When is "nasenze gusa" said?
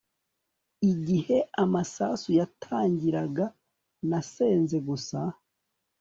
4.09-5.19